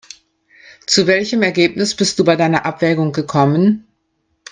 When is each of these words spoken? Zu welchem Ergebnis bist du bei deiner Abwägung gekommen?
Zu 0.87 1.05
welchem 1.05 1.43
Ergebnis 1.43 1.93
bist 1.95 2.17
du 2.17 2.23
bei 2.23 2.35
deiner 2.35 2.65
Abwägung 2.65 3.11
gekommen? 3.11 3.85